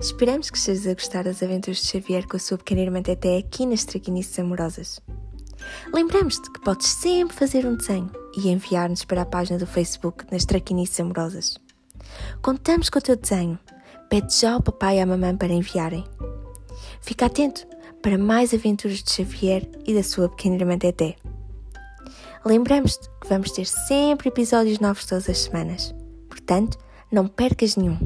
Esperamos 0.00 0.48
que 0.48 0.56
estejas 0.56 0.86
a 0.86 0.94
gostar 0.94 1.24
das 1.24 1.42
aventuras 1.42 1.82
de 1.82 1.86
Xavier 1.88 2.26
com 2.26 2.34
a 2.34 2.40
sua 2.40 2.56
pequena 2.56 2.80
irmã 2.80 3.02
Teté 3.02 3.36
aqui 3.36 3.66
nas 3.66 3.84
Traquinices 3.84 4.38
Amorosas. 4.38 4.98
Lembramos-te 5.92 6.50
que 6.50 6.60
podes 6.62 6.86
sempre 6.86 7.36
fazer 7.36 7.66
um 7.66 7.76
desenho 7.76 8.10
e 8.34 8.48
enviar-nos 8.48 9.04
para 9.04 9.20
a 9.20 9.26
página 9.26 9.58
do 9.58 9.66
Facebook 9.66 10.24
nas 10.32 10.46
Traquinices 10.46 10.98
Amorosas. 10.98 11.58
Contamos 12.40 12.88
com 12.88 12.98
o 12.98 13.02
teu 13.02 13.14
desenho. 13.14 13.58
Pede 14.08 14.34
já 14.34 14.54
ao 14.54 14.62
papai 14.62 14.96
e 14.96 15.00
à 15.00 15.06
mamãe 15.06 15.36
para 15.36 15.52
enviarem. 15.52 16.04
Fica 17.02 17.26
atento 17.26 17.66
para 18.00 18.16
mais 18.16 18.54
aventuras 18.54 19.02
de 19.02 19.12
Xavier 19.12 19.68
e 19.86 19.92
da 19.92 20.02
sua 20.02 20.30
pequena 20.30 20.56
irmã 20.56 20.78
Teté. 20.78 21.16
Lembramos-te 22.42 23.06
que 23.20 23.28
vamos 23.28 23.52
ter 23.52 23.66
sempre 23.66 24.30
episódios 24.30 24.78
novos 24.78 25.04
todas 25.04 25.28
as 25.28 25.40
semanas. 25.40 25.94
Portanto, 26.26 26.78
não 27.12 27.28
percas 27.28 27.76
nenhum. 27.76 27.98